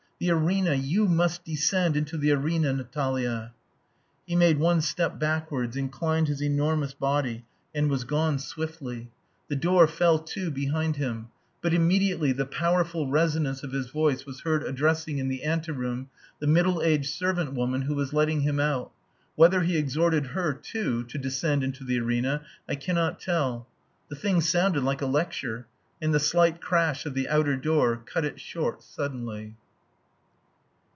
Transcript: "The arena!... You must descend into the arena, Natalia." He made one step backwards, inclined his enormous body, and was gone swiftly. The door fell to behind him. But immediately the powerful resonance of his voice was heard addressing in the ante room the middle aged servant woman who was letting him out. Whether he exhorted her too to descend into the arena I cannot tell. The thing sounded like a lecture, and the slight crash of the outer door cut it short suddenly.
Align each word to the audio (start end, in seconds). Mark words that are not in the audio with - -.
"The 0.23 0.29
arena!... 0.29 0.75
You 0.75 1.07
must 1.07 1.45
descend 1.45 1.97
into 1.97 2.15
the 2.15 2.31
arena, 2.31 2.71
Natalia." 2.73 3.55
He 4.27 4.35
made 4.35 4.59
one 4.59 4.81
step 4.81 5.17
backwards, 5.17 5.75
inclined 5.75 6.27
his 6.27 6.43
enormous 6.43 6.93
body, 6.93 7.43
and 7.73 7.89
was 7.89 8.03
gone 8.03 8.37
swiftly. 8.37 9.09
The 9.47 9.55
door 9.55 9.87
fell 9.87 10.19
to 10.19 10.51
behind 10.51 10.97
him. 10.97 11.29
But 11.59 11.73
immediately 11.73 12.31
the 12.33 12.45
powerful 12.45 13.07
resonance 13.09 13.63
of 13.63 13.71
his 13.71 13.87
voice 13.89 14.23
was 14.27 14.41
heard 14.41 14.61
addressing 14.61 15.17
in 15.17 15.27
the 15.27 15.41
ante 15.41 15.71
room 15.71 16.11
the 16.39 16.45
middle 16.45 16.83
aged 16.83 17.09
servant 17.09 17.55
woman 17.55 17.81
who 17.81 17.95
was 17.95 18.13
letting 18.13 18.41
him 18.41 18.59
out. 18.59 18.91
Whether 19.33 19.61
he 19.61 19.75
exhorted 19.75 20.27
her 20.27 20.53
too 20.53 21.03
to 21.05 21.17
descend 21.17 21.63
into 21.63 21.83
the 21.83 21.99
arena 21.99 22.43
I 22.69 22.75
cannot 22.75 23.19
tell. 23.19 23.67
The 24.11 24.15
thing 24.15 24.41
sounded 24.41 24.83
like 24.83 25.01
a 25.01 25.07
lecture, 25.07 25.65
and 25.99 26.13
the 26.13 26.19
slight 26.19 26.61
crash 26.61 27.07
of 27.07 27.15
the 27.15 27.27
outer 27.27 27.57
door 27.57 27.97
cut 28.05 28.23
it 28.23 28.39
short 28.39 28.83
suddenly. 28.83 29.55